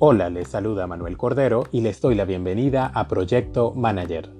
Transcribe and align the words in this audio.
Hola, 0.00 0.30
les 0.30 0.46
saluda 0.46 0.86
Manuel 0.86 1.16
Cordero 1.16 1.64
y 1.72 1.80
les 1.80 2.00
doy 2.00 2.14
la 2.14 2.24
bienvenida 2.24 2.86
a 2.94 3.08
Proyecto 3.08 3.74
Manager. 3.74 4.30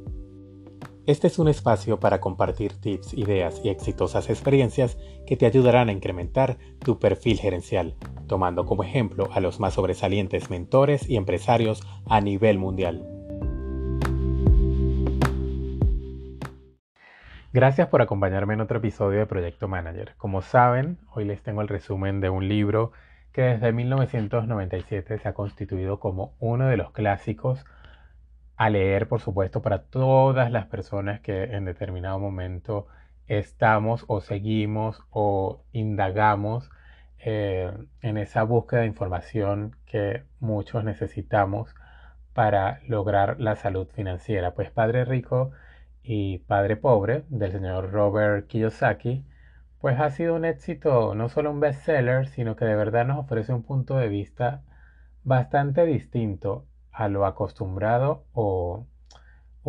Este 1.05 1.27
es 1.27 1.41
un 1.41 1.49
espacio 1.49 1.99
para 1.99 2.21
compartir 2.21 2.75
tips, 2.75 3.13
ideas 3.15 3.61
y 3.65 3.69
exitosas 3.69 4.31
experiencias 4.31 4.97
que 5.27 5.37
te 5.37 5.47
ayudarán 5.47 5.89
a 5.89 5.93
incrementar 5.93 6.59
tu 6.79 7.01
perfil 7.01 7.41
gerencial, 7.41 7.97
tomando 8.29 8.67
como 8.67 8.85
ejemplo 8.85 9.31
a 9.33 9.41
los 9.41 9.59
más 9.59 9.75
sobresalientes 9.75 10.49
mentores 10.49 11.11
y 11.11 11.17
empresarios 11.17 11.83
a 12.07 12.21
nivel 12.21 12.61
mundial. 12.61 13.05
Gracias 17.53 17.89
por 17.89 18.01
acompañarme 18.01 18.55
en 18.55 18.61
otro 18.61 18.79
episodio 18.79 19.19
de 19.19 19.27
Proyecto 19.27 19.67
Manager. 19.67 20.15
Como 20.19 20.41
saben, 20.41 20.99
hoy 21.13 21.25
les 21.25 21.43
tengo 21.43 21.63
el 21.63 21.69
resumen 21.69 22.21
de 22.21 22.31
un 22.31 22.47
libro 22.47 22.93
que 23.39 23.45
desde 23.45 23.73
1997 23.73 25.17
se 25.17 25.29
ha 25.29 25.33
constituido 25.33 26.01
como 26.01 26.35
uno 26.41 26.67
de 26.67 26.77
los 26.77 26.91
clásicos 26.91 27.65
a 28.57 28.69
leer, 28.69 29.07
por 29.07 29.21
supuesto, 29.21 29.63
para 29.63 29.85
todas 29.85 30.51
las 30.51 30.67
personas 30.67 31.21
que 31.21 31.45
en 31.45 31.65
determinado 31.65 32.19
momento 32.19 32.89
estamos 33.29 34.05
o 34.09 34.21
seguimos 34.21 35.01
o 35.11 35.63
indagamos 35.71 36.69
eh, 37.21 37.71
en 38.03 38.19
esa 38.19 38.43
búsqueda 38.43 38.81
de 38.81 38.89
información 38.89 39.77
que 39.87 40.25
muchos 40.41 40.83
necesitamos 40.83 41.73
para 42.33 42.81
lograr 42.89 43.39
la 43.39 43.55
salud 43.55 43.87
financiera. 43.87 44.53
Pues 44.55 44.73
Padre 44.73 45.05
Rico 45.05 45.53
y 46.03 46.39
Padre 46.39 46.75
Pobre 46.75 47.23
del 47.29 47.53
señor 47.53 47.93
Robert 47.93 48.49
Kiyosaki 48.49 49.25
pues 49.81 49.99
ha 50.01 50.11
sido 50.11 50.35
un 50.35 50.45
éxito, 50.45 51.15
no 51.15 51.29
solo 51.29 51.51
un 51.51 51.61
bestseller, 51.61 52.29
sino 52.29 52.57
que 52.57 52.65
de 52.65 52.75
verdad 52.77 53.07
nos 53.07 53.19
ofrece 53.19 53.53
un 53.53 53.63
punto 53.63 53.97
de 53.97 54.09
vista 54.09 54.63
bastante 55.25 55.85
distinto 55.87 56.67
a 56.93 57.09
lo 57.09 57.27
acostumbrado 57.27 58.25
o, 58.33 58.87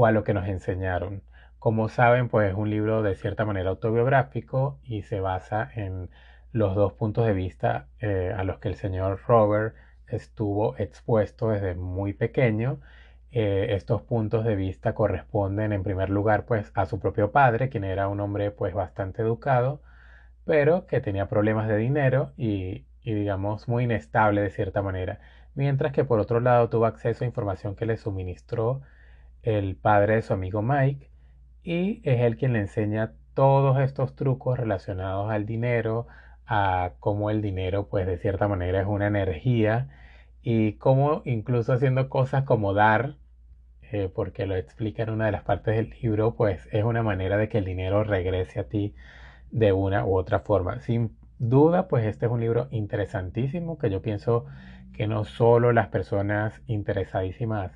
a 0.03 0.11
lo 0.11 0.23
que 0.23 0.33
nos 0.33 0.47
enseñaron. 0.47 1.23
Como 1.59 1.89
saben, 1.89 2.29
pues 2.29 2.49
es 2.51 2.55
un 2.55 2.69
libro 2.69 3.03
de 3.03 3.15
cierta 3.15 3.45
manera 3.45 3.69
autobiográfico 3.69 4.79
y 4.83 5.03
se 5.03 5.19
basa 5.19 5.69
en 5.75 6.09
los 6.51 6.75
dos 6.75 6.93
puntos 6.93 7.25
de 7.27 7.33
vista 7.33 7.87
eh, 7.99 8.33
a 8.35 8.43
los 8.43 8.59
que 8.59 8.69
el 8.69 8.75
señor 8.75 9.19
Robert 9.27 9.75
estuvo 10.07 10.75
expuesto 10.77 11.49
desde 11.49 11.75
muy 11.75 12.13
pequeño. 12.13 12.79
Eh, 13.31 13.67
estos 13.75 14.01
puntos 14.01 14.43
de 14.45 14.55
vista 14.55 14.93
corresponden 14.95 15.71
en 15.73 15.83
primer 15.83 16.09
lugar 16.09 16.45
pues 16.45 16.71
a 16.73 16.85
su 16.87 16.99
propio 16.99 17.31
padre, 17.31 17.69
quien 17.69 17.83
era 17.83 18.07
un 18.07 18.19
hombre 18.21 18.49
pues 18.51 18.73
bastante 18.73 19.21
educado, 19.21 19.81
pero 20.49 20.87
que 20.87 20.99
tenía 20.99 21.27
problemas 21.27 21.67
de 21.67 21.77
dinero 21.77 22.31
y, 22.35 22.83
digamos 23.03 23.67
muy 23.67 23.83
inestable 23.83 24.41
de 24.41 24.49
cierta 24.49 24.81
manera, 24.81 25.19
mientras 25.53 25.93
que 25.93 26.03
por 26.03 26.19
otro 26.19 26.39
lado 26.39 26.69
tuvo 26.69 26.87
acceso 26.87 27.23
a 27.23 27.27
información 27.27 27.75
que 27.75 27.85
le 27.85 27.97
suministró 27.97 28.81
el 29.43 29.75
padre 29.75 30.15
de 30.15 30.21
su 30.23 30.33
amigo 30.33 30.63
Mike 30.63 31.07
y 31.63 32.01
es 32.03 32.21
él 32.21 32.35
quien 32.35 32.53
le 32.53 32.61
enseña 32.61 33.13
todos 33.35 33.79
estos 33.79 34.15
trucos 34.15 34.57
relacionados 34.57 35.29
al 35.29 35.45
dinero, 35.45 36.07
a 36.47 36.93
cómo 36.99 37.29
el 37.29 37.43
dinero 37.43 37.87
pues 37.87 38.07
de 38.07 38.17
cierta 38.17 38.47
manera 38.47 38.81
es 38.81 38.87
una 38.87 39.05
energía 39.05 39.87
y 40.41 40.73
cómo 40.73 41.21
incluso 41.25 41.73
haciendo 41.73 42.09
cosas 42.09 42.43
como 42.43 42.73
dar, 42.73 43.17
eh, 43.91 44.09
porque 44.11 44.47
lo 44.47 44.55
explica 44.55 45.03
en 45.03 45.11
una 45.11 45.27
de 45.27 45.31
las 45.31 45.43
partes 45.43 45.75
del 45.75 45.91
libro, 46.01 46.33
pues 46.33 46.67
es 46.71 46.83
una 46.83 47.03
manera 47.03 47.37
de 47.37 47.49
que 47.49 47.59
el 47.59 47.65
dinero 47.65 48.03
regrese 48.03 48.59
a 48.59 48.63
ti 48.63 48.95
de 49.51 49.71
una 49.73 50.05
u 50.05 50.15
otra 50.15 50.39
forma. 50.39 50.79
Sin 50.81 51.17
duda, 51.37 51.87
pues 51.87 52.05
este 52.05 52.25
es 52.25 52.31
un 52.31 52.41
libro 52.41 52.67
interesantísimo 52.71 53.77
que 53.77 53.89
yo 53.89 54.01
pienso 54.01 54.45
que 54.93 55.07
no 55.07 55.23
solo 55.23 55.71
las 55.71 55.87
personas 55.87 56.61
interesadísimas 56.67 57.71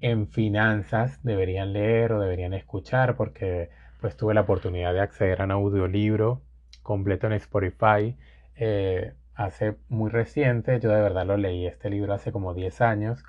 en 0.00 0.28
finanzas 0.28 1.22
deberían 1.22 1.72
leer 1.72 2.12
o 2.12 2.20
deberían 2.20 2.54
escuchar 2.54 3.16
porque 3.16 3.70
pues 4.00 4.16
tuve 4.16 4.34
la 4.34 4.42
oportunidad 4.42 4.92
de 4.94 5.00
acceder 5.00 5.42
a 5.42 5.44
un 5.44 5.50
audiolibro 5.52 6.42
completo 6.82 7.26
en 7.26 7.34
Spotify 7.34 8.16
eh, 8.56 9.14
hace 9.34 9.76
muy 9.88 10.10
reciente. 10.10 10.80
Yo 10.80 10.90
de 10.90 11.00
verdad 11.00 11.26
lo 11.26 11.36
leí 11.36 11.66
este 11.66 11.90
libro 11.90 12.12
hace 12.14 12.32
como 12.32 12.54
10 12.54 12.80
años 12.80 13.22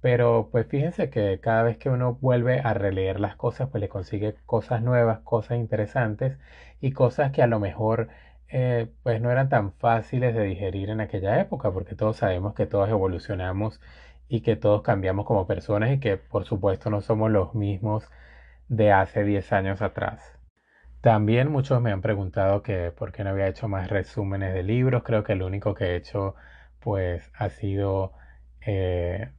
pero 0.00 0.48
pues 0.52 0.66
fíjense 0.68 1.10
que 1.10 1.40
cada 1.40 1.62
vez 1.62 1.78
que 1.78 1.90
uno 1.90 2.14
vuelve 2.20 2.60
a 2.60 2.74
releer 2.74 3.20
las 3.20 3.36
cosas, 3.36 3.68
pues 3.70 3.80
le 3.80 3.88
consigue 3.88 4.34
cosas 4.46 4.82
nuevas, 4.82 5.20
cosas 5.20 5.58
interesantes 5.58 6.38
y 6.80 6.92
cosas 6.92 7.32
que 7.32 7.42
a 7.42 7.46
lo 7.46 7.58
mejor 7.60 8.08
eh, 8.48 8.88
pues 9.02 9.20
no 9.20 9.30
eran 9.30 9.48
tan 9.48 9.72
fáciles 9.74 10.34
de 10.34 10.44
digerir 10.44 10.90
en 10.90 11.00
aquella 11.00 11.40
época, 11.40 11.70
porque 11.72 11.94
todos 11.94 12.16
sabemos 12.18 12.54
que 12.54 12.66
todos 12.66 12.88
evolucionamos 12.88 13.80
y 14.28 14.40
que 14.42 14.56
todos 14.56 14.82
cambiamos 14.82 15.26
como 15.26 15.46
personas 15.46 15.90
y 15.92 16.00
que 16.00 16.16
por 16.16 16.44
supuesto 16.44 16.90
no 16.90 17.00
somos 17.00 17.30
los 17.30 17.54
mismos 17.54 18.08
de 18.68 18.92
hace 18.92 19.24
10 19.24 19.52
años 19.52 19.82
atrás. 19.82 20.38
También 21.00 21.50
muchos 21.50 21.80
me 21.80 21.92
han 21.92 22.02
preguntado 22.02 22.62
que 22.62 22.90
por 22.92 23.12
qué 23.12 23.24
no 23.24 23.30
había 23.30 23.48
hecho 23.48 23.68
más 23.68 23.88
resúmenes 23.88 24.52
de 24.54 24.62
libros. 24.62 25.02
Creo 25.04 25.24
que 25.24 25.32
el 25.32 25.42
único 25.42 25.74
que 25.74 25.86
he 25.86 25.96
hecho 25.96 26.34
pues 26.80 27.30
ha 27.34 27.50
sido 27.50 28.12
eh, 28.66 29.30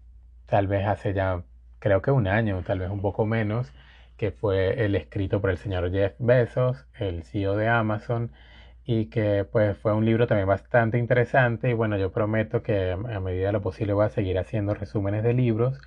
tal 0.49 0.67
vez 0.67 0.85
hace 0.87 1.13
ya, 1.13 1.43
creo 1.79 2.01
que 2.01 2.11
un 2.11 2.27
año, 2.27 2.61
tal 2.65 2.79
vez 2.79 2.89
un 2.89 3.01
poco 3.01 3.25
menos, 3.25 3.71
que 4.17 4.31
fue 4.31 4.85
el 4.85 4.95
escrito 4.95 5.41
por 5.41 5.49
el 5.49 5.57
señor 5.57 5.91
Jeff 5.91 6.13
Bezos, 6.19 6.85
el 6.99 7.23
CEO 7.23 7.55
de 7.55 7.67
Amazon, 7.69 8.31
y 8.91 9.05
que 9.05 9.45
pues 9.45 9.77
fue 9.77 9.93
un 9.93 10.03
libro 10.05 10.27
también 10.27 10.47
bastante 10.47 10.97
interesante 10.97 11.69
y 11.69 11.73
bueno, 11.73 11.97
yo 11.97 12.11
prometo 12.11 12.63
que 12.63 12.91
a 12.91 13.19
medida 13.19 13.47
de 13.47 13.53
lo 13.53 13.61
posible 13.61 13.93
voy 13.93 14.05
a 14.07 14.09
seguir 14.09 14.39
haciendo 14.39 14.73
resúmenes 14.73 15.23
de 15.23 15.33
libros, 15.33 15.79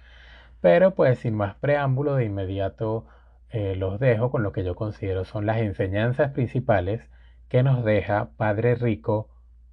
pero 0.61 0.95
pues 0.95 1.19
sin 1.19 1.35
más 1.35 1.57
preámbulo 1.57 2.15
de 2.15 2.27
inmediato 2.27 3.07
eh, 3.51 3.75
los 3.77 3.99
dejo 3.99 4.31
con 4.31 4.45
lo 4.45 4.53
que 4.53 4.65
yo 4.65 4.77
considero 4.77 5.25
son 5.25 5.47
las 5.47 5.59
enseñanzas 5.59 6.31
principales 6.31 7.11
que 7.49 7.63
nos 7.65 7.85
deja 7.85 8.31
Padre 8.37 8.77
Rico, 8.77 9.29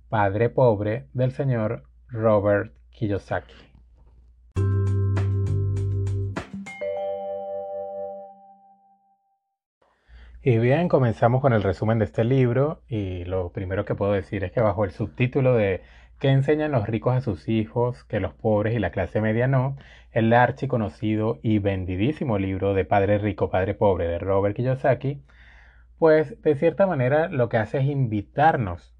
Padre 0.09 0.49
Pobre 0.49 1.05
del 1.13 1.31
señor 1.31 1.83
Robert 2.07 2.73
Kiyosaki. 2.89 3.68
Y 10.41 10.57
bien, 10.57 10.87
comenzamos 10.87 11.41
con 11.41 11.51
el 11.51 11.63
resumen 11.63 11.99
de 11.99 12.05
este 12.05 12.23
libro 12.23 12.81
y 12.87 13.25
lo 13.25 13.51
primero 13.51 13.83
que 13.83 13.95
puedo 13.95 14.13
decir 14.13 14.43
es 14.45 14.51
que 14.53 14.61
bajo 14.61 14.85
el 14.85 14.91
subtítulo 14.91 15.53
de 15.53 15.81
¿Qué 16.19 16.29
enseñan 16.29 16.71
los 16.71 16.87
ricos 16.87 17.15
a 17.15 17.21
sus 17.21 17.47
hijos 17.49 18.03
que 18.05 18.19
los 18.19 18.33
pobres 18.33 18.73
y 18.75 18.79
la 18.79 18.91
clase 18.91 19.21
media 19.21 19.47
no? 19.47 19.77
El 20.11 20.31
archiconocido 20.33 21.39
y 21.41 21.59
vendidísimo 21.59 22.37
libro 22.37 22.73
de 22.73 22.85
Padre 22.85 23.17
Rico, 23.17 23.49
Padre 23.49 23.73
Pobre 23.73 24.07
de 24.07 24.19
Robert 24.19 24.55
Kiyosaki, 24.55 25.21
pues 25.97 26.41
de 26.41 26.55
cierta 26.55 26.87
manera 26.87 27.29
lo 27.29 27.49
que 27.49 27.57
hace 27.57 27.79
es 27.79 27.85
invitarnos 27.85 28.95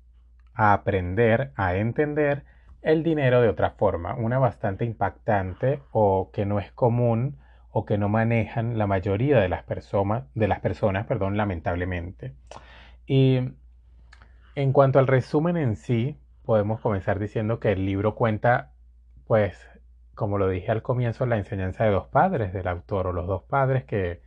a 0.54 0.74
aprender, 0.74 1.52
a 1.56 1.76
entender 1.76 2.44
el 2.82 3.04
dinero 3.04 3.42
de 3.42 3.50
otra 3.50 3.72
forma, 3.72 4.16
una 4.16 4.40
bastante 4.40 4.86
impactante 4.86 5.82
o 5.92 6.32
que 6.34 6.46
no 6.46 6.60
es 6.60 6.72
común 6.74 7.38
o 7.72 7.86
que 7.86 7.98
no 7.98 8.10
manejan 8.10 8.78
la 8.78 8.88
mayoría 8.88 9.40
de 9.40 9.50
las, 9.50 9.64
personas, 9.64 10.24
de 10.36 10.48
las 10.48 10.60
personas, 10.60 11.06
perdón, 11.06 11.38
lamentablemente. 11.38 12.34
Y 13.06 13.40
en 14.56 14.74
cuanto 14.74 15.00
al 15.00 15.08
resumen 15.08 15.58
en 15.58 15.76
sí, 15.76 16.18
podemos 16.44 16.82
comenzar 16.82 17.20
diciendo 17.20 17.60
que 17.60 17.72
el 17.72 17.86
libro 17.86 18.16
cuenta, 18.16 18.72
pues, 19.28 19.70
como 20.16 20.38
lo 20.38 20.50
dije 20.50 20.72
al 20.72 20.82
comienzo, 20.82 21.26
la 21.26 21.38
enseñanza 21.38 21.84
de 21.86 21.92
dos 21.92 22.08
padres 22.08 22.54
del 22.54 22.68
autor 22.68 23.08
o 23.08 23.14
los 23.14 23.28
dos 23.28 23.44
padres 23.44 23.86
que, 23.86 24.22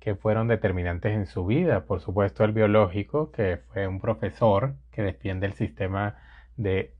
que 0.00 0.16
fueron 0.16 0.48
determinantes 0.48 1.12
en 1.12 1.26
su 1.26 1.46
vida. 1.46 1.84
Por 1.86 2.00
supuesto, 2.00 2.44
el 2.44 2.52
biológico, 2.52 3.30
que 3.30 3.58
fue 3.72 3.86
un 3.86 4.00
profesor 4.00 4.74
que 4.90 5.02
defiende 5.02 5.46
el 5.46 5.52
sistema 5.52 6.16
de, 6.56 6.94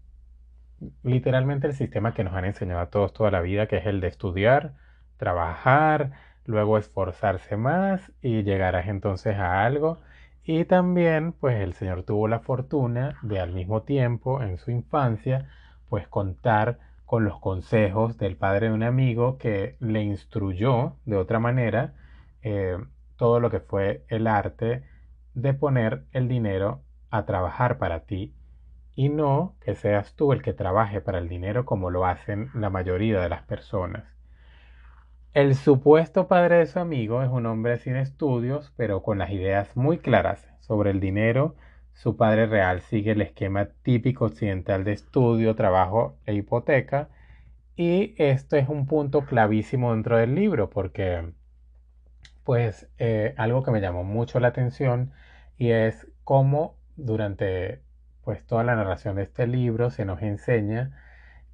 literalmente 1.03 1.67
el 1.67 1.75
sistema 1.75 2.15
que 2.15 2.25
nos 2.25 2.35
han 2.35 2.45
enseñado 2.45 2.81
a 2.81 2.91
todos 2.91 3.13
toda 3.13 3.31
la 3.31 3.41
vida, 3.41 3.67
que 3.67 3.79
es 3.79 3.87
el 3.87 4.01
de 4.01 4.09
estudiar, 4.09 4.75
trabajar, 5.23 6.11
luego 6.47 6.79
esforzarse 6.79 7.57
más 7.57 8.11
y 8.23 8.43
llegarás 8.43 8.89
entonces 8.89 9.37
a 9.37 9.65
algo. 9.65 10.01
Y 10.43 10.65
también, 10.65 11.33
pues 11.33 11.61
el 11.61 11.75
Señor 11.75 12.03
tuvo 12.03 12.27
la 12.27 12.41
fortuna 12.41 13.19
de 13.23 13.39
al 13.39 13.53
mismo 13.53 13.83
tiempo, 13.83 14.43
en 14.43 14.59
su 14.59 14.73
infancia, 14.73 15.49
pues 15.89 16.09
contar 16.09 16.81
con 17.07 17.25
los 17.25 17.39
consejos 17.39 18.19
del 18.19 18.37
padre 18.37 18.67
de 18.67 18.75
un 18.75 18.83
amigo 18.83 19.39
que 19.39 19.77
le 19.79 20.03
instruyó 20.03 20.97
de 21.05 21.17
otra 21.17 21.39
manera 21.39 21.95
eh, 22.43 22.77
todo 23.17 23.39
lo 23.39 23.49
que 23.49 23.61
fue 23.61 24.05
el 24.09 24.27
arte 24.27 24.83
de 25.35 25.55
poner 25.55 26.05
el 26.11 26.27
dinero 26.27 26.83
a 27.11 27.27
trabajar 27.27 27.79
para 27.79 28.01
ti 28.07 28.35
y 28.97 29.09
no 29.09 29.55
que 29.61 29.77
seas 29.77 30.17
tú 30.17 30.33
el 30.33 30.43
que 30.43 30.53
trabaje 30.53 31.01
para 31.01 31.19
el 31.19 31.29
dinero 31.29 31.65
como 31.65 31.91
lo 31.91 32.07
hacen 32.07 32.51
la 32.55 32.71
mayoría 32.71 33.21
de 33.21 33.29
las 33.29 33.43
personas. 33.43 34.05
El 35.35 35.55
supuesto 35.55 36.29
padre 36.29 36.59
de 36.59 36.67
su 36.67 36.79
amigo 36.79 37.23
es 37.23 37.31
un 37.31 37.47
hombre 37.47 37.79
sin 37.79 37.97
estudios, 37.97 38.71
pero 38.77 39.03
con 39.03 39.17
las 39.17 39.31
ideas 39.31 39.75
muy 39.77 39.97
claras 39.97 40.47
sobre 40.61 40.91
el 40.91 41.01
dinero. 41.01 41.57
Su 41.95 42.19
padre 42.19 42.47
real 42.47 42.83
sigue 42.83 43.13
el 43.13 43.23
esquema 43.23 43.71
típico 43.83 44.27
occidental 44.27 44.85
de 44.85 44.93
estudio, 44.93 45.55
trabajo 45.55 46.19
e 46.27 46.35
hipoteca. 46.35 47.09
Y 47.77 48.15
esto 48.19 48.57
es 48.57 48.69
un 48.69 48.87
punto 48.87 49.25
clavísimo 49.25 49.93
dentro 49.95 50.19
del 50.19 50.35
libro 50.35 50.69
porque 50.69 51.33
pues 52.45 52.91
eh, 52.99 53.35
algo 53.39 53.63
que 53.63 53.71
me 53.71 53.81
llamó 53.81 54.05
mucho 54.05 54.39
la 54.39 54.49
atención 54.49 55.13
y 55.57 55.71
es 55.71 56.09
cómo 56.25 56.77
durante 56.97 57.81
pues 58.23 58.45
toda 58.45 58.65
la 58.65 58.77
narración 58.77 59.17
de 59.17 59.23
este 59.23 59.47
libro 59.47 59.89
se 59.91 60.05
nos 60.05 60.21
enseña 60.21 60.93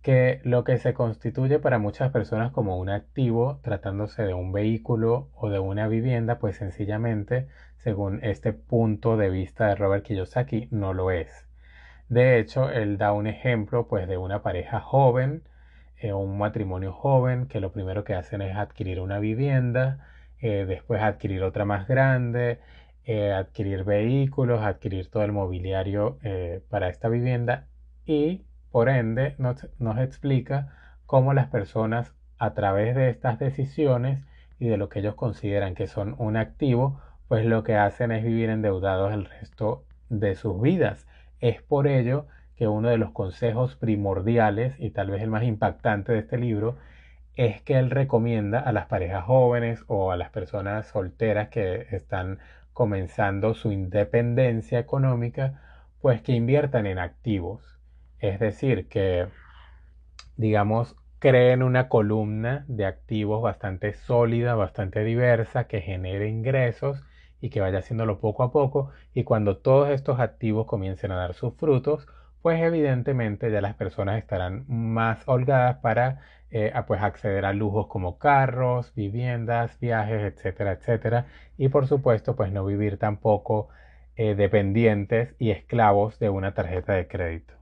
que 0.02 0.40
lo 0.44 0.64
que 0.64 0.78
se 0.78 0.94
constituye 0.94 1.58
para 1.58 1.78
muchas 1.78 2.10
personas 2.12 2.52
como 2.52 2.78
un 2.78 2.88
activo, 2.88 3.60
tratándose 3.62 4.22
de 4.22 4.34
un 4.34 4.52
vehículo 4.52 5.28
o 5.34 5.50
de 5.50 5.58
una 5.58 5.88
vivienda, 5.88 6.38
pues 6.38 6.56
sencillamente, 6.56 7.48
según 7.78 8.20
este 8.22 8.52
punto 8.52 9.16
de 9.16 9.30
vista 9.30 9.66
de 9.68 9.74
Robert 9.74 10.04
Kiyosaki, 10.04 10.68
no 10.70 10.92
lo 10.94 11.10
es. 11.10 11.48
De 12.08 12.38
hecho, 12.38 12.70
él 12.70 12.96
da 12.98 13.12
un 13.12 13.26
ejemplo 13.26 13.86
pues 13.88 14.08
de 14.08 14.16
una 14.16 14.42
pareja 14.42 14.80
joven, 14.80 15.42
eh, 15.98 16.12
un 16.12 16.38
matrimonio 16.38 16.92
joven, 16.92 17.46
que 17.48 17.60
lo 17.60 17.72
primero 17.72 18.04
que 18.04 18.14
hacen 18.14 18.40
es 18.42 18.56
adquirir 18.56 19.00
una 19.00 19.18
vivienda, 19.18 20.06
eh, 20.40 20.64
después 20.66 21.02
adquirir 21.02 21.42
otra 21.42 21.64
más 21.64 21.88
grande, 21.88 22.60
eh, 23.04 23.32
adquirir 23.32 23.84
vehículos, 23.84 24.62
adquirir 24.62 25.10
todo 25.10 25.24
el 25.24 25.32
mobiliario 25.32 26.18
para 26.70 26.88
esta 26.88 27.08
vivienda 27.08 27.66
y 28.06 28.44
por 28.70 28.88
ende 28.88 29.34
nos, 29.38 29.68
nos 29.78 29.98
explica 29.98 30.74
cómo 31.06 31.34
las 31.34 31.48
personas 31.48 32.14
a 32.38 32.54
través 32.54 32.94
de 32.94 33.10
estas 33.10 33.38
decisiones 33.38 34.24
y 34.58 34.68
de 34.68 34.76
lo 34.76 34.88
que 34.88 35.00
ellos 35.00 35.14
consideran 35.14 35.74
que 35.74 35.86
son 35.86 36.14
un 36.18 36.36
activo, 36.36 37.00
pues 37.28 37.44
lo 37.44 37.62
que 37.62 37.76
hacen 37.76 38.12
es 38.12 38.24
vivir 38.24 38.50
endeudados 38.50 39.12
el 39.12 39.24
resto 39.24 39.84
de 40.08 40.34
sus 40.34 40.60
vidas. 40.60 41.06
Es 41.40 41.62
por 41.62 41.86
ello 41.86 42.26
que 42.56 42.68
uno 42.68 42.88
de 42.88 42.98
los 42.98 43.12
consejos 43.12 43.76
primordiales 43.76 44.74
y 44.78 44.90
tal 44.90 45.10
vez 45.10 45.22
el 45.22 45.30
más 45.30 45.44
impactante 45.44 46.12
de 46.12 46.18
este 46.20 46.38
libro 46.38 46.76
es 47.36 47.62
que 47.62 47.78
él 47.78 47.90
recomienda 47.90 48.58
a 48.58 48.72
las 48.72 48.86
parejas 48.86 49.24
jóvenes 49.24 49.84
o 49.86 50.10
a 50.10 50.16
las 50.16 50.30
personas 50.30 50.88
solteras 50.88 51.50
que 51.50 51.86
están 51.92 52.40
comenzando 52.72 53.54
su 53.54 53.70
independencia 53.72 54.78
económica, 54.80 55.60
pues 56.00 56.20
que 56.22 56.32
inviertan 56.32 56.86
en 56.86 56.98
activos. 56.98 57.77
Es 58.20 58.38
decir, 58.40 58.88
que, 58.88 59.28
digamos, 60.36 60.96
creen 61.18 61.62
una 61.62 61.88
columna 61.88 62.64
de 62.68 62.86
activos 62.86 63.42
bastante 63.42 63.92
sólida, 63.94 64.54
bastante 64.54 65.04
diversa, 65.04 65.66
que 65.66 65.80
genere 65.80 66.28
ingresos 66.28 67.02
y 67.40 67.50
que 67.50 67.60
vaya 67.60 67.78
haciéndolo 67.78 68.20
poco 68.20 68.42
a 68.42 68.52
poco. 68.52 68.90
Y 69.14 69.24
cuando 69.24 69.58
todos 69.58 69.90
estos 69.90 70.20
activos 70.20 70.66
comiencen 70.66 71.12
a 71.12 71.16
dar 71.16 71.34
sus 71.34 71.54
frutos, 71.56 72.06
pues 72.42 72.60
evidentemente 72.62 73.50
ya 73.50 73.60
las 73.60 73.74
personas 73.74 74.18
estarán 74.18 74.64
más 74.68 75.22
holgadas 75.26 75.78
para 75.78 76.20
eh, 76.50 76.72
pues 76.86 77.02
acceder 77.02 77.44
a 77.44 77.52
lujos 77.52 77.88
como 77.88 78.18
carros, 78.18 78.94
viviendas, 78.94 79.78
viajes, 79.80 80.22
etcétera, 80.22 80.72
etcétera. 80.72 81.26
Y 81.56 81.68
por 81.68 81.86
supuesto, 81.88 82.36
pues 82.36 82.52
no 82.52 82.64
vivir 82.64 82.98
tampoco 82.98 83.68
eh, 84.16 84.34
dependientes 84.34 85.34
y 85.38 85.50
esclavos 85.50 86.18
de 86.18 86.30
una 86.30 86.54
tarjeta 86.54 86.94
de 86.94 87.08
crédito. 87.08 87.57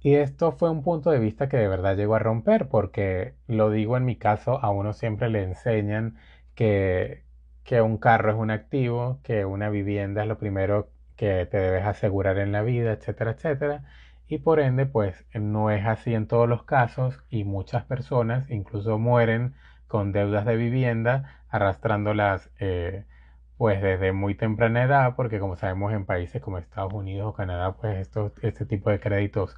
Y 0.00 0.14
esto 0.14 0.52
fue 0.52 0.70
un 0.70 0.82
punto 0.82 1.10
de 1.10 1.18
vista 1.18 1.48
que 1.48 1.56
de 1.56 1.68
verdad 1.68 1.96
llegó 1.96 2.14
a 2.14 2.18
romper, 2.20 2.68
porque 2.68 3.34
lo 3.46 3.70
digo 3.70 3.96
en 3.96 4.04
mi 4.04 4.16
caso, 4.16 4.58
a 4.64 4.70
uno 4.70 4.92
siempre 4.92 5.28
le 5.28 5.42
enseñan 5.42 6.16
que, 6.54 7.24
que 7.64 7.80
un 7.82 7.98
carro 7.98 8.30
es 8.30 8.36
un 8.36 8.50
activo, 8.50 9.20
que 9.22 9.44
una 9.44 9.70
vivienda 9.70 10.22
es 10.22 10.28
lo 10.28 10.38
primero 10.38 10.90
que 11.16 11.46
te 11.46 11.58
debes 11.58 11.84
asegurar 11.84 12.38
en 12.38 12.52
la 12.52 12.62
vida, 12.62 12.92
etcétera, 12.92 13.32
etcétera. 13.32 13.84
Y 14.28 14.38
por 14.38 14.60
ende, 14.60 14.86
pues 14.86 15.26
no 15.34 15.70
es 15.70 15.84
así 15.86 16.14
en 16.14 16.26
todos 16.28 16.48
los 16.48 16.62
casos 16.64 17.24
y 17.30 17.44
muchas 17.44 17.84
personas 17.84 18.48
incluso 18.50 18.98
mueren 18.98 19.54
con 19.88 20.12
deudas 20.12 20.44
de 20.46 20.56
vivienda, 20.56 21.42
arrastrándolas 21.48 22.50
eh, 22.60 23.04
pues 23.56 23.82
desde 23.82 24.12
muy 24.12 24.34
temprana 24.36 24.84
edad, 24.84 25.16
porque 25.16 25.40
como 25.40 25.56
sabemos 25.56 25.92
en 25.92 26.06
países 26.06 26.40
como 26.42 26.58
Estados 26.58 26.92
Unidos 26.92 27.28
o 27.28 27.34
Canadá, 27.34 27.72
pues 27.76 27.98
estos, 27.98 28.32
este 28.42 28.66
tipo 28.66 28.90
de 28.90 29.00
créditos 29.00 29.56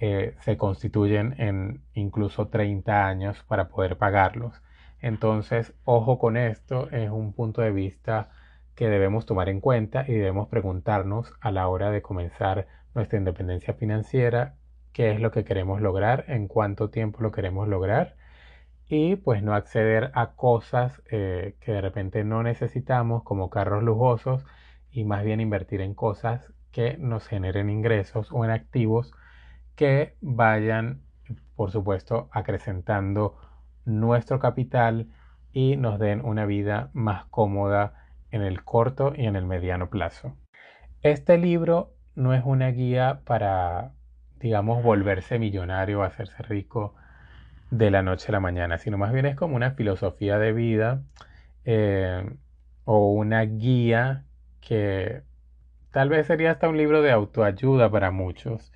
eh, 0.00 0.34
se 0.40 0.56
constituyen 0.56 1.34
en 1.38 1.82
incluso 1.94 2.48
30 2.48 3.06
años 3.06 3.42
para 3.48 3.68
poder 3.68 3.96
pagarlos. 3.98 4.62
Entonces, 5.00 5.74
ojo 5.84 6.18
con 6.18 6.36
esto, 6.36 6.90
es 6.90 7.10
un 7.10 7.32
punto 7.32 7.60
de 7.62 7.70
vista 7.72 8.30
que 8.74 8.88
debemos 8.88 9.26
tomar 9.26 9.48
en 9.48 9.60
cuenta 9.60 10.04
y 10.06 10.12
debemos 10.14 10.48
preguntarnos 10.48 11.32
a 11.40 11.50
la 11.50 11.68
hora 11.68 11.90
de 11.90 12.02
comenzar 12.02 12.66
nuestra 12.94 13.18
independencia 13.18 13.74
financiera, 13.74 14.54
qué 14.92 15.12
es 15.12 15.20
lo 15.20 15.30
que 15.30 15.44
queremos 15.44 15.80
lograr, 15.80 16.24
en 16.28 16.48
cuánto 16.48 16.90
tiempo 16.90 17.22
lo 17.22 17.32
queremos 17.32 17.68
lograr 17.68 18.16
y 18.88 19.16
pues 19.16 19.42
no 19.42 19.54
acceder 19.54 20.10
a 20.14 20.32
cosas 20.34 21.02
eh, 21.10 21.56
que 21.60 21.72
de 21.72 21.80
repente 21.80 22.24
no 22.24 22.42
necesitamos 22.42 23.22
como 23.22 23.50
carros 23.50 23.82
lujosos 23.82 24.44
y 24.90 25.04
más 25.04 25.24
bien 25.24 25.40
invertir 25.40 25.80
en 25.82 25.94
cosas 25.94 26.52
que 26.72 26.96
nos 26.98 27.26
generen 27.26 27.70
ingresos 27.70 28.28
o 28.32 28.44
en 28.44 28.50
activos 28.50 29.12
que 29.78 30.16
vayan 30.20 31.02
por 31.54 31.70
supuesto 31.70 32.28
acrecentando 32.32 33.38
nuestro 33.84 34.40
capital 34.40 35.06
y 35.52 35.76
nos 35.76 36.00
den 36.00 36.20
una 36.24 36.46
vida 36.46 36.90
más 36.94 37.26
cómoda 37.26 37.94
en 38.32 38.42
el 38.42 38.64
corto 38.64 39.12
y 39.16 39.26
en 39.26 39.36
el 39.36 39.46
mediano 39.46 39.88
plazo. 39.88 40.36
Este 41.02 41.38
libro 41.38 41.94
no 42.16 42.34
es 42.34 42.42
una 42.44 42.68
guía 42.72 43.20
para, 43.24 43.92
digamos, 44.40 44.82
volverse 44.82 45.38
millonario 45.38 46.00
o 46.00 46.02
hacerse 46.02 46.42
rico 46.42 46.96
de 47.70 47.92
la 47.92 48.02
noche 48.02 48.26
a 48.30 48.32
la 48.32 48.40
mañana, 48.40 48.78
sino 48.78 48.98
más 48.98 49.12
bien 49.12 49.26
es 49.26 49.36
como 49.36 49.54
una 49.54 49.70
filosofía 49.70 50.40
de 50.40 50.52
vida 50.52 51.02
eh, 51.64 52.28
o 52.84 53.12
una 53.12 53.42
guía 53.42 54.24
que 54.60 55.22
tal 55.92 56.08
vez 56.08 56.26
sería 56.26 56.50
hasta 56.50 56.68
un 56.68 56.76
libro 56.76 57.00
de 57.00 57.12
autoayuda 57.12 57.88
para 57.92 58.10
muchos 58.10 58.72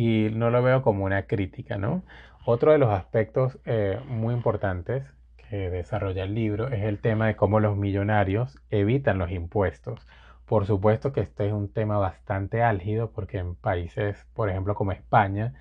y 0.00 0.30
no 0.30 0.48
lo 0.48 0.62
veo 0.62 0.80
como 0.80 1.04
una 1.04 1.26
crítica, 1.26 1.76
¿no? 1.76 2.02
Otro 2.46 2.72
de 2.72 2.78
los 2.78 2.88
aspectos 2.90 3.58
eh, 3.66 4.00
muy 4.08 4.34
importantes 4.34 5.04
desarrolla 5.50 6.24
el 6.24 6.34
libro 6.34 6.68
es 6.68 6.84
el 6.84 7.00
tema 7.00 7.26
de 7.26 7.36
cómo 7.36 7.60
los 7.60 7.76
millonarios 7.76 8.58
evitan 8.70 9.18
los 9.18 9.30
impuestos. 9.30 10.06
Por 10.46 10.64
supuesto 10.64 11.12
que 11.12 11.20
este 11.20 11.48
es 11.48 11.52
un 11.52 11.70
tema 11.72 11.98
bastante 11.98 12.62
álgido 12.62 13.10
porque 13.10 13.38
en 13.38 13.56
países, 13.56 14.26
por 14.34 14.48
ejemplo, 14.48 14.74
como 14.74 14.92
España, 14.92 15.54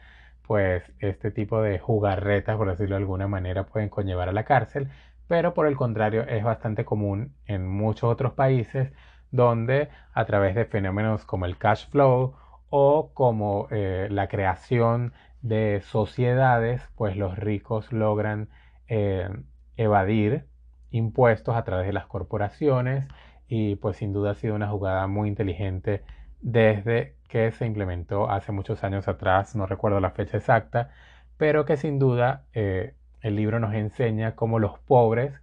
pues 0.48 0.84
este 1.00 1.32
tipo 1.32 1.62
de 1.62 1.80
jugarretas, 1.80 2.56
por 2.56 2.70
decirlo 2.70 2.96
de 2.96 3.02
alguna 3.02 3.28
manera, 3.28 3.66
pueden 3.66 3.90
conllevar 3.90 4.30
a 4.30 4.32
la 4.32 4.46
cárcel, 4.46 4.90
pero 5.28 5.54
por 5.54 5.68
el 5.68 5.76
contrario 5.76 6.22
es 6.28 6.44
bastante 6.44 6.86
común 6.86 7.34
en 7.46 7.68
muchos 7.68 8.10
otros 8.10 8.34
países 8.34 8.94
donde 9.32 9.90
a 10.14 10.26
través 10.26 10.56
de 10.56 10.66
fenómenos 10.66 11.26
como 11.26 11.46
el 11.46 11.58
cash 11.58 11.90
flow 11.90 12.36
o 12.70 13.12
como 13.14 13.68
eh, 13.72 14.08
la 14.12 14.28
creación 14.28 15.14
de 15.42 15.82
sociedades, 15.82 16.82
pues 16.96 17.16
los 17.16 17.38
ricos 17.38 17.92
logran 17.92 18.50
eh, 18.88 19.30
evadir 19.78 20.46
impuestos 20.92 21.56
a 21.56 21.64
través 21.64 21.88
de 21.88 21.94
las 21.94 22.08
corporaciones 22.08 23.08
y 23.48 23.76
pues 23.76 23.98
sin 23.98 24.14
duda 24.14 24.32
ha 24.32 24.36
sido 24.36 24.56
una 24.56 24.70
jugada 24.70 25.08
muy 25.08 25.30
inteligente 25.30 26.04
desde 26.42 27.16
que 27.28 27.52
se 27.52 27.66
implementó 27.66 28.30
hace 28.30 28.52
muchos 28.52 28.84
años 28.84 29.08
atrás, 29.08 29.56
no 29.56 29.66
recuerdo 29.66 30.00
la 30.00 30.12
fecha 30.12 30.38
exacta, 30.38 30.90
pero 31.38 31.66
que 31.66 31.78
sin 31.78 32.00
duda 32.00 32.46
eh, 32.54 32.96
el 33.22 33.36
libro 33.36 33.60
nos 33.60 33.74
enseña 33.74 34.36
cómo 34.36 34.60
los 34.60 34.80
pobres 34.80 35.34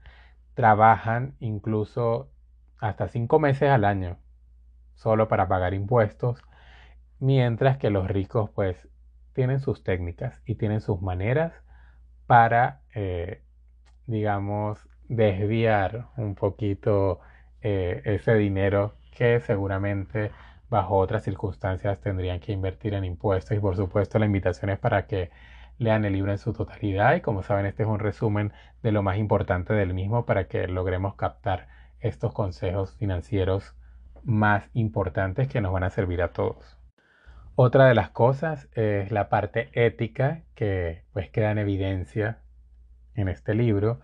trabajan 0.54 1.37
incluso 1.40 2.30
hasta 2.80 3.09
cinco 3.09 3.38
meses 3.38 3.71
al 3.71 3.85
año 3.85 4.18
solo 4.95 5.28
para 5.28 5.49
pagar 5.49 5.75
impuestos, 5.75 6.42
mientras 7.20 7.78
que 7.78 7.90
los 7.90 8.08
ricos 8.08 8.50
pues 8.50 8.88
tienen 9.32 9.61
sus 9.61 9.82
técnicas 9.82 10.42
y 10.46 10.56
tienen 10.56 10.80
sus 10.80 11.00
maneras 11.02 11.52
para 12.26 12.82
eh, 12.94 13.42
digamos, 14.06 14.88
desviar 15.08 16.08
un 16.16 16.35
poquito 16.35 17.20
eh, 17.61 18.02
ese 18.04 18.35
dinero 18.35 18.94
que 19.12 19.40
seguramente 19.40 20.30
bajo 20.68 20.96
otras 20.96 21.23
circunstancias 21.25 22.00
tendrían 22.00 22.40
que 22.40 22.52
invertir 22.52 22.94
en 22.94 23.04
impuestos 23.04 23.56
y 23.56 23.61
por 23.61 23.76
supuesto 23.76 24.18
la 24.18 24.26
invitación 24.26 24.70
es 24.70 24.78
para 24.78 25.06
que 25.06 25.30
lean 25.78 26.04
el 26.04 26.14
libro 26.14 26.32
en 26.32 26.38
su 26.38 26.52
totalidad 26.52 27.14
y 27.14 27.20
como 27.20 27.42
saben 27.42 27.66
este 27.66 27.82
es 27.85 27.88
un 27.88 27.99
resumen 27.99 28.52
de 28.82 28.92
lo 28.92 29.02
más 29.02 29.18
importante 29.18 29.75
del 29.75 29.94
mismo 29.94 30.26
para 30.26 30.49
que 30.49 30.66
logremos 30.66 31.14
captar 31.14 31.68
estos 32.00 32.32
consejos 32.32 32.96
financieros 32.96 33.75
más 34.25 34.68
importantes 34.75 35.49
que 35.49 35.61
nos 35.61 35.73
van 35.73 35.85
a 35.85 35.90
servir 35.90 36.23
a 36.23 36.32
todos. 36.32 36.78
Otra 37.58 37.86
de 37.86 37.94
las 37.94 38.10
cosas 38.10 38.68
es 38.75 39.10
la 39.10 39.30
parte 39.30 39.70
ética 39.72 40.42
que 40.54 41.04
pues 41.14 41.30
queda 41.30 41.50
en 41.52 41.56
evidencia 41.56 42.40
en 43.14 43.28
este 43.28 43.54
libro, 43.54 43.98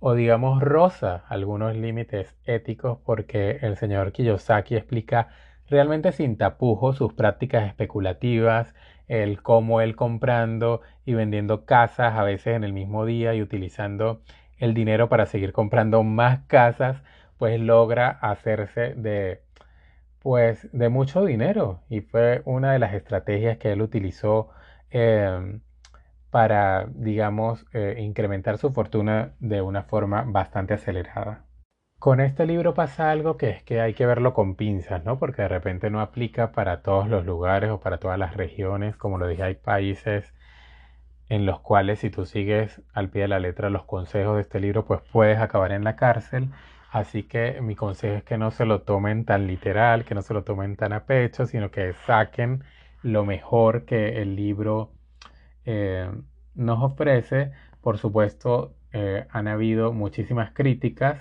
o 0.00 0.12
digamos 0.12 0.60
rosa 0.60 1.24
algunos 1.30 1.74
límites 1.74 2.36
éticos 2.44 2.98
porque 3.02 3.52
el 3.62 3.78
señor 3.78 4.12
Kiyosaki 4.12 4.76
explica 4.76 5.28
realmente 5.70 6.12
sin 6.12 6.36
tapujos 6.36 6.98
sus 6.98 7.14
prácticas 7.14 7.66
especulativas, 7.66 8.74
el 9.08 9.42
cómo 9.42 9.80
él 9.80 9.96
comprando 9.96 10.82
y 11.06 11.14
vendiendo 11.14 11.64
casas 11.64 12.18
a 12.18 12.22
veces 12.22 12.54
en 12.54 12.64
el 12.64 12.74
mismo 12.74 13.06
día 13.06 13.32
y 13.34 13.40
utilizando 13.40 14.20
el 14.58 14.74
dinero 14.74 15.08
para 15.08 15.24
seguir 15.24 15.54
comprando 15.54 16.02
más 16.02 16.40
casas, 16.48 17.02
pues 17.38 17.58
logra 17.58 18.10
hacerse 18.10 18.92
de 18.94 19.40
pues 20.22 20.68
de 20.72 20.88
mucho 20.88 21.24
dinero 21.24 21.82
y 21.88 22.00
fue 22.02 22.42
una 22.44 22.72
de 22.72 22.78
las 22.78 22.94
estrategias 22.94 23.58
que 23.58 23.72
él 23.72 23.82
utilizó 23.82 24.50
em, 24.90 25.60
para, 26.30 26.86
digamos, 26.94 27.66
eh, 27.72 27.96
incrementar 28.00 28.58
su 28.58 28.72
fortuna 28.72 29.34
de 29.40 29.62
una 29.62 29.82
forma 29.84 30.24
bastante 30.26 30.74
acelerada. 30.74 31.46
Con 31.98 32.20
este 32.20 32.46
libro 32.46 32.74
pasa 32.74 33.10
algo 33.10 33.36
que 33.36 33.50
es 33.50 33.62
que 33.62 33.80
hay 33.80 33.94
que 33.94 34.06
verlo 34.06 34.32
con 34.34 34.56
pinzas, 34.56 35.04
¿no? 35.04 35.18
Porque 35.18 35.42
de 35.42 35.48
repente 35.48 35.90
no 35.90 36.00
aplica 36.00 36.52
para 36.52 36.82
todos 36.82 37.08
los 37.08 37.26
lugares 37.26 37.70
o 37.70 37.80
para 37.80 37.98
todas 37.98 38.18
las 38.18 38.36
regiones. 38.36 38.96
Como 38.96 39.18
lo 39.18 39.26
dije, 39.28 39.42
hay 39.42 39.54
países 39.54 40.34
en 41.28 41.46
los 41.46 41.60
cuales 41.60 42.00
si 42.00 42.10
tú 42.10 42.26
sigues 42.26 42.82
al 42.94 43.10
pie 43.10 43.22
de 43.22 43.28
la 43.28 43.38
letra 43.38 43.70
los 43.70 43.84
consejos 43.84 44.36
de 44.36 44.42
este 44.42 44.60
libro, 44.60 44.84
pues 44.86 45.00
puedes 45.12 45.38
acabar 45.40 45.72
en 45.72 45.84
la 45.84 45.96
cárcel. 45.96 46.50
Así 46.90 47.22
que 47.24 47.60
mi 47.60 47.76
consejo 47.76 48.16
es 48.16 48.24
que 48.24 48.38
no 48.38 48.50
se 48.50 48.64
lo 48.66 48.82
tomen 48.82 49.24
tan 49.24 49.46
literal, 49.46 50.04
que 50.04 50.14
no 50.14 50.22
se 50.22 50.34
lo 50.34 50.44
tomen 50.44 50.76
tan 50.76 50.92
a 50.92 51.06
pecho, 51.06 51.46
sino 51.46 51.70
que 51.70 51.92
saquen 52.06 52.64
lo 53.02 53.24
mejor 53.24 53.84
que 53.84 54.20
el 54.22 54.36
libro 54.36 54.92
eh, 55.64 56.10
nos 56.54 56.82
ofrece. 56.82 57.52
Por 57.80 57.98
supuesto, 57.98 58.74
eh, 58.92 59.26
han 59.30 59.46
habido 59.48 59.92
muchísimas 59.92 60.52
críticas 60.52 61.18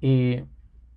y 0.00 0.44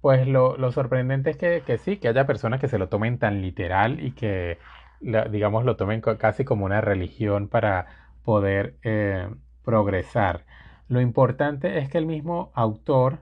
pues 0.02 0.28
lo, 0.28 0.72
sorprendente 0.72 1.32
es 1.32 1.38
que, 1.38 1.78
sí, 1.78 1.98
que 1.98 2.10
haya 2.10 2.28
personas 2.28 2.60
que 2.60 2.68
se 2.68 2.78
lo 2.78 2.90
tomen 2.90 3.18
tan 3.20 3.42
literal 3.42 4.04
y 4.04 4.12
que, 4.12 4.60
digamos, 5.00 5.64
lo 5.66 5.78
tomen 5.78 6.02
casi 6.02 6.44
como 6.44 6.66
una 6.66 6.82
religión 6.82 7.48
para 7.48 7.88
poder 8.26 8.76
eh, 8.84 9.30
progresar. 9.64 10.46
Lo 10.90 11.00
importante 11.02 11.80
es 11.80 11.90
que 11.90 11.98
el 11.98 12.06
mismo 12.06 12.52
autor, 12.54 13.20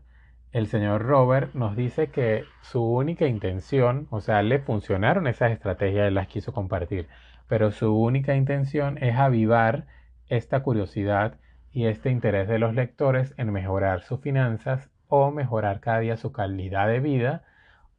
el 0.52 0.68
señor 0.68 1.04
Robert, 1.04 1.54
nos 1.54 1.76
dice 1.76 2.08
que 2.08 2.44
su 2.62 2.84
única 2.84 3.26
intención, 3.26 4.08
o 4.10 4.20
sea, 4.20 4.42
le 4.42 4.60
funcionaron 4.60 5.28
esas 5.28 5.52
estrategias, 5.52 6.08
él 6.08 6.16
las 6.16 6.28
quiso 6.28 6.52
compartir, 6.54 7.08
pero 7.48 7.72
su 7.72 7.96
única 7.96 8.36
intención 8.36 8.98
es 9.02 9.16
avivar 9.16 9.86
esta 10.28 10.62
curiosidad 10.62 11.38
y 11.72 11.86
este 11.86 12.10
interés 12.10 12.48
de 12.50 12.60
los 12.60 12.74
lectores 12.74 13.34
en 13.38 13.52
mejorar 13.52 14.02
sus 14.02 14.20
finanzas 14.20 14.90
o 15.08 15.32
mejorar 15.32 15.80
cada 15.80 16.00
día 16.00 16.18
su 16.18 16.32
calidad 16.32 16.88
de 16.88 17.00
vida 17.00 17.44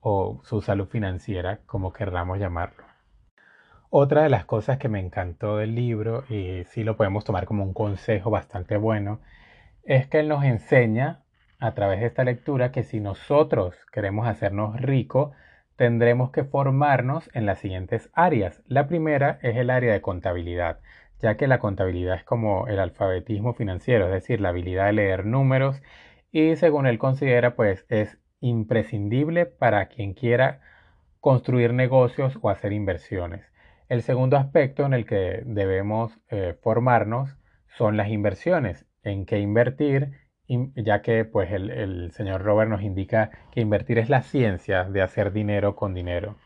o 0.01 0.41
su 0.45 0.61
salud 0.61 0.89
financiera, 0.89 1.61
como 1.65 1.93
querramos 1.93 2.39
llamarlo. 2.39 2.85
Otra 3.89 4.23
de 4.23 4.31
las 4.31 4.45
cosas 4.45 4.79
que 4.79 4.89
me 4.89 5.01
encantó 5.01 5.59
del 5.59 5.75
libro, 5.75 6.25
y 6.29 6.65
sí 6.65 6.85
lo 6.85 6.97
podemos 6.97 7.25
tomar 7.25 7.47
como 7.47 7.65
un 7.65 7.75
consejo 7.75 8.31
bastante 8.31 8.77
bueno, 8.77 9.21
es 9.85 10.07
que 10.07 10.21
él 10.21 10.29
nos 10.29 10.45
enseña 10.45 11.23
a 11.63 11.75
través 11.75 12.01
de 12.01 12.07
esta 12.07 12.25
lectura 12.25 12.73
que 12.73 12.83
si 12.83 12.99
nosotros 12.99 13.77
queremos 13.93 14.27
hacernos 14.27 14.81
ricos, 14.81 15.33
tendremos 15.77 16.33
que 16.33 16.43
formarnos 16.43 17.31
en 17.35 17.47
las 17.47 17.61
siguientes 17.61 18.11
áreas. 18.15 18.61
La 18.67 18.89
primera 18.89 19.39
es 19.43 19.57
el 19.57 19.71
área 19.71 19.93
de 19.93 20.01
contabilidad, 20.01 20.81
ya 21.21 21.37
que 21.37 21.47
la 21.47 21.61
contabilidad 21.61 22.17
es 22.17 22.25
como 22.25 22.67
el 22.67 22.81
alfabetismo 22.81 23.55
financiero, 23.55 24.07
es 24.07 24.13
decir, 24.13 24.41
la 24.41 24.49
habilidad 24.49 24.87
de 24.87 24.95
leer 24.95 25.25
números 25.25 25.81
y 26.33 26.57
según 26.57 26.89
él 26.89 26.99
considera 26.99 27.55
pues 27.55 27.87
es 27.89 28.19
imprescindible 28.41 29.47
para 29.47 29.87
quien 29.87 30.15
quiera 30.15 30.63
construir 31.21 31.75
negocios 31.75 32.37
o 32.43 32.51
hacer 32.51 32.73
inversiones. 32.73 33.47
El 33.89 34.03
segundo 34.03 34.37
aspecto 34.37 34.85
en 34.85 34.95
el 34.95 35.07
que 35.07 35.45
debemos 35.47 36.19
eh, 36.29 36.57
formarnos 36.61 37.37
son 37.69 37.97
las 37.97 38.09
inversiones, 38.09 38.85
en 39.05 39.27
qué 39.27 39.39
invertir, 39.39 40.22
ya 40.49 41.03
que 41.03 41.25
pues 41.25 41.51
el, 41.53 42.11
señor 42.13 42.43
Robert 42.43 42.71
nos 42.71 42.83
indica 42.83 43.31
que 43.51 43.61
invertir 43.61 43.99
es 43.99 44.09
la 44.09 44.23
ciencia 44.23 44.85
de 44.85 45.03
hacer 45.03 45.33
dinero 45.33 45.77
con 45.77 45.95
dinero. 45.95 46.37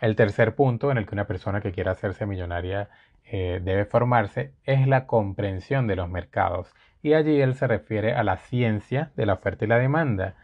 El 0.00 0.16
tercer 0.16 0.54
punto 0.54 0.90
en 0.90 0.98
el 0.98 1.06
que 1.06 1.14
una 1.14 1.26
persona 1.26 1.60
que 1.60 1.72
quiera 1.72 1.92
hacerse 1.92 2.26
millonaria 2.26 2.90
eh, 3.24 3.60
debe 3.62 3.86
formarse 3.86 4.52
es 4.64 4.86
la 4.86 5.06
comprensión 5.06 5.86
de 5.86 5.96
los 5.96 6.10
mercados 6.10 6.74
y 7.02 7.14
allí 7.14 7.40
él 7.40 7.54
se 7.54 7.66
refiere 7.66 8.14
a 8.14 8.22
la 8.24 8.36
ciencia 8.36 9.12
de 9.16 9.26
la 9.26 9.34
oferta 9.34 9.64
y 9.64 9.68
la 9.68 9.78
demanda. 9.78 10.34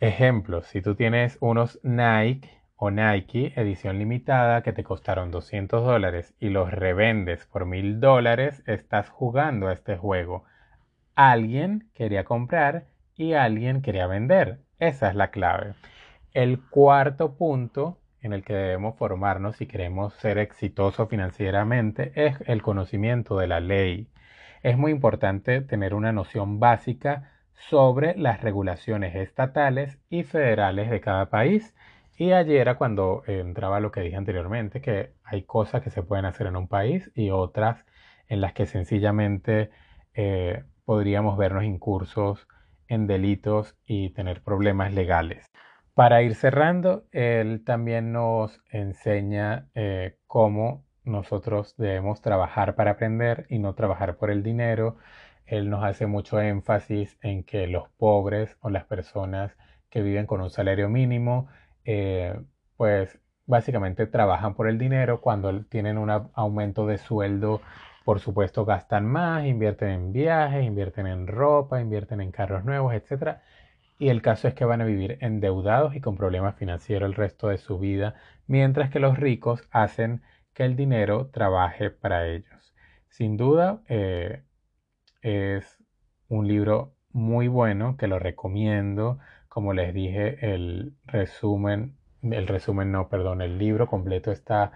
Ejemplo, 0.00 0.62
si 0.62 0.82
tú 0.82 0.94
tienes 0.94 1.38
unos 1.40 1.80
Nike 1.82 2.50
o 2.76 2.90
Nike 2.90 3.54
edición 3.56 3.98
limitada 3.98 4.62
que 4.62 4.72
te 4.72 4.84
costaron 4.84 5.30
200 5.30 5.84
dólares 5.84 6.34
y 6.38 6.50
los 6.50 6.70
revendes 6.70 7.46
por 7.46 7.64
1000 7.64 8.00
dólares, 8.00 8.62
estás 8.66 9.08
jugando 9.08 9.68
a 9.68 9.72
este 9.72 9.96
juego. 9.96 10.44
Alguien 11.16 11.90
quería 11.94 12.24
comprar 12.24 12.86
y 13.16 13.32
alguien 13.32 13.82
quería 13.82 14.06
vender. 14.06 14.60
Esa 14.78 15.08
es 15.08 15.16
la 15.16 15.30
clave. 15.32 15.74
El 16.32 16.60
cuarto 16.60 17.34
punto 17.36 17.98
en 18.20 18.32
el 18.32 18.44
que 18.44 18.54
debemos 18.54 18.96
formarnos 18.96 19.56
si 19.56 19.66
queremos 19.66 20.14
ser 20.14 20.38
exitosos 20.38 21.08
financieramente 21.08 22.12
es 22.14 22.36
el 22.46 22.62
conocimiento 22.62 23.38
de 23.38 23.48
la 23.48 23.58
ley 23.58 24.08
es 24.66 24.76
muy 24.76 24.90
importante 24.90 25.60
tener 25.60 25.94
una 25.94 26.10
noción 26.12 26.58
básica 26.58 27.30
sobre 27.54 28.16
las 28.16 28.40
regulaciones 28.40 29.14
estatales 29.14 30.00
y 30.10 30.24
federales 30.24 30.90
de 30.90 31.00
cada 31.00 31.30
país. 31.30 31.72
Y 32.16 32.32
ayer 32.32 32.62
era 32.62 32.76
cuando 32.76 33.22
entraba 33.28 33.78
lo 33.78 33.92
que 33.92 34.00
dije 34.00 34.16
anteriormente, 34.16 34.80
que 34.80 35.12
hay 35.22 35.42
cosas 35.42 35.82
que 35.82 35.90
se 35.90 36.02
pueden 36.02 36.24
hacer 36.24 36.48
en 36.48 36.56
un 36.56 36.66
país 36.66 37.12
y 37.14 37.30
otras 37.30 37.84
en 38.28 38.40
las 38.40 38.54
que 38.54 38.66
sencillamente 38.66 39.70
eh, 40.14 40.64
podríamos 40.86 41.36
vernos 41.36 41.64
incursos 41.64 42.48
en 42.88 43.06
delitos 43.06 43.76
y 43.84 44.10
tener 44.10 44.42
problemas 44.42 44.94
legales. 44.94 45.44
Para 45.92 46.22
ir 46.22 46.34
cerrando, 46.34 47.04
él 47.12 47.64
también 47.64 48.12
nos 48.12 48.60
enseña 48.70 49.68
eh, 49.74 50.16
cómo 50.26 50.84
nosotros 51.04 51.74
debemos 51.76 52.20
trabajar 52.20 52.74
para 52.74 52.92
aprender 52.92 53.46
y 53.48 53.58
no 53.58 53.74
trabajar 53.74 54.16
por 54.16 54.30
el 54.30 54.42
dinero. 54.42 54.96
Él 55.46 55.70
nos 55.70 55.84
hace 55.84 56.06
mucho 56.06 56.40
énfasis 56.40 57.16
en 57.22 57.44
que 57.44 57.66
los 57.66 57.88
pobres 57.96 58.56
o 58.60 58.70
las 58.70 58.84
personas 58.84 59.56
que 59.88 60.02
viven 60.02 60.26
con 60.26 60.40
un 60.40 60.50
salario 60.50 60.88
mínimo, 60.88 61.48
eh, 61.84 62.38
pues 62.76 63.18
básicamente 63.46 64.06
trabajan 64.06 64.54
por 64.54 64.68
el 64.68 64.78
dinero. 64.78 65.20
Cuando 65.20 65.64
tienen 65.64 65.98
un 65.98 66.10
aumento 66.10 66.86
de 66.86 66.98
sueldo, 66.98 67.62
por 68.06 68.20
supuesto 68.20 68.64
gastan 68.64 69.04
más, 69.04 69.46
invierten 69.46 69.88
en 69.88 70.12
viajes, 70.12 70.64
invierten 70.64 71.08
en 71.08 71.26
ropa, 71.26 71.80
invierten 71.80 72.20
en 72.20 72.30
carros 72.30 72.64
nuevos, 72.64 72.94
etc. 72.94 73.38
Y 73.98 74.10
el 74.10 74.22
caso 74.22 74.46
es 74.46 74.54
que 74.54 74.64
van 74.64 74.80
a 74.80 74.84
vivir 74.84 75.18
endeudados 75.22 75.96
y 75.96 76.00
con 76.00 76.16
problemas 76.16 76.54
financieros 76.54 77.08
el 77.08 77.16
resto 77.16 77.48
de 77.48 77.58
su 77.58 77.80
vida, 77.80 78.14
mientras 78.46 78.90
que 78.90 79.00
los 79.00 79.18
ricos 79.18 79.66
hacen 79.72 80.22
que 80.54 80.64
el 80.64 80.76
dinero 80.76 81.30
trabaje 81.32 81.90
para 81.90 82.28
ellos. 82.28 82.76
Sin 83.08 83.36
duda, 83.36 83.82
eh, 83.88 84.44
es 85.20 85.82
un 86.28 86.46
libro 86.46 86.94
muy 87.10 87.48
bueno 87.48 87.96
que 87.96 88.06
lo 88.06 88.20
recomiendo. 88.20 89.18
Como 89.48 89.72
les 89.72 89.92
dije, 89.92 90.54
el 90.54 90.94
resumen, 91.06 91.96
el 92.22 92.46
resumen 92.46 92.92
no, 92.92 93.08
perdón, 93.08 93.42
el 93.42 93.58
libro 93.58 93.88
completo 93.88 94.30
está 94.30 94.70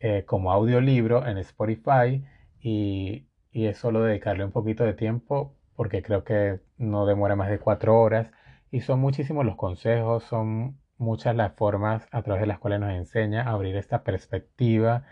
eh, 0.00 0.24
como 0.26 0.50
audiolibro 0.50 1.24
en 1.28 1.38
Spotify 1.38 2.24
y, 2.66 3.28
y 3.52 3.66
es 3.66 3.78
solo 3.78 4.02
dedicarle 4.02 4.44
un 4.44 4.50
poquito 4.52 4.84
de 4.84 4.94
tiempo 4.94 5.54
porque 5.76 6.02
creo 6.02 6.24
que 6.24 6.60
no 6.78 7.06
demora 7.06 7.36
más 7.36 7.48
de 7.50 7.60
cuatro 7.60 8.00
horas 8.00 8.32
y 8.72 8.80
son 8.80 8.98
muchísimos 9.00 9.44
los 9.46 9.54
consejos, 9.56 10.24
son 10.24 10.76
muchas 10.98 11.36
las 11.36 11.54
formas 11.54 12.08
a 12.10 12.22
través 12.22 12.40
de 12.40 12.46
las 12.48 12.58
cuales 12.58 12.80
nos 12.80 12.90
enseña 12.90 13.42
a 13.44 13.52
abrir 13.52 13.76
esta 13.76 14.02
perspectiva 14.02 15.04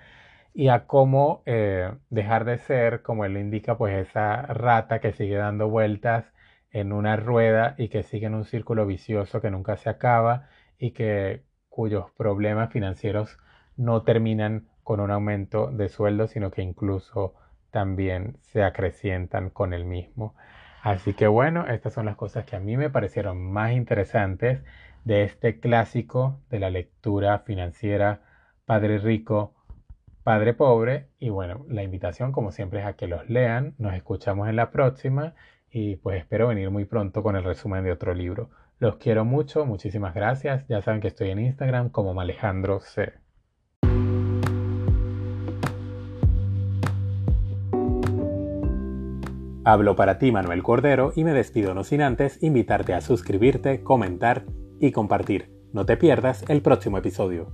y 0.55 0.69
a 0.69 0.87
cómo 0.87 1.43
eh, 1.47 1.93
dejar 2.11 2.45
de 2.45 2.59
ser, 2.59 3.03
como 3.03 3.25
él 3.25 3.37
indica, 3.37 3.77
pues 3.79 4.09
esa 4.09 4.43
rata 4.43 5.01
que 5.01 5.13
sigue 5.13 5.37
dando 5.37 5.69
vueltas 5.69 6.27
en 6.73 6.93
una 6.93 7.17
rueda 7.17 7.75
y 7.79 7.89
que 7.89 8.03
sigue 8.03 8.27
en 8.27 8.35
un 8.35 8.45
círculo 8.45 8.87
vicioso 8.87 9.41
que 9.41 9.51
nunca 9.51 9.77
se 9.77 9.91
acaba 9.91 10.49
y 10.79 10.91
que 10.93 11.45
cuyos 11.69 12.11
problemas 12.17 12.73
financieros 12.73 13.39
no 13.77 14.03
terminan 14.03 14.69
con 14.83 15.01
un 15.01 15.11
aumento 15.11 15.71
de 15.71 15.89
sueldo, 15.89 16.27
sino 16.29 16.51
que 16.51 16.63
incluso 16.63 17.35
también 17.75 18.39
se 18.43 18.63
acrecientan 18.63 19.51
con 19.51 19.73
el 19.73 19.85
mismo. 19.85 20.37
Así 20.81 21.13
que 21.13 21.27
bueno, 21.27 21.67
estas 21.67 21.93
son 21.93 22.07
las 22.07 22.15
cosas 22.15 22.45
que 22.45 22.55
a 22.55 22.61
mí 22.61 22.77
me 22.77 22.89
parecieron 22.89 23.43
más 23.51 23.73
interesantes 23.73 24.63
de 25.03 25.25
este 25.25 25.59
clásico 25.59 26.39
de 26.51 26.61
la 26.61 26.71
lectura 26.71 27.41
financiera 27.41 28.21
Padre 28.65 28.99
Rico, 28.99 29.55
Padre 30.23 30.55
Pobre. 30.55 31.09
Y 31.19 31.31
bueno, 31.31 31.67
la 31.69 31.83
invitación 31.83 32.31
como 32.31 32.53
siempre 32.53 32.79
es 32.79 32.87
a 32.87 32.93
que 32.93 33.09
los 33.09 33.29
lean. 33.29 33.75
Nos 33.79 33.95
escuchamos 33.95 34.49
en 34.49 34.55
la 34.55 34.71
próxima 34.71 35.35
y 35.69 35.97
pues 35.97 36.21
espero 36.21 36.47
venir 36.47 36.71
muy 36.71 36.85
pronto 36.85 37.25
con 37.25 37.35
el 37.35 37.43
resumen 37.43 37.83
de 37.83 37.91
otro 37.91 38.15
libro. 38.15 38.51
Los 38.79 38.99
quiero 38.99 39.25
mucho, 39.25 39.67
muchísimas 39.67 40.15
gracias. 40.15 40.65
Ya 40.69 40.81
saben 40.81 41.01
que 41.01 41.09
estoy 41.09 41.31
en 41.31 41.41
Instagram 41.41 41.91
como 41.91 42.21
Alejandro 42.21 42.79
C. 42.79 43.24
Hablo 49.67 49.97
para 49.97 50.19
ti 50.19 50.31
Manuel 50.31 50.63
Cordero 50.63 51.13
y 51.17 51.25
me 51.25 51.33
despido 51.33 51.73
no 51.75 51.85
sin 51.85 52.03
antes 52.03 52.43
invitarte 52.43 52.93
a 52.93 53.01
suscribirte, 53.01 53.83
comentar 53.83 54.45
y 54.79 54.93
compartir. 54.93 55.51
No 55.73 55.87
te 55.87 55.97
pierdas 55.97 56.45
el 56.49 56.61
próximo 56.61 56.99
episodio. 56.99 57.49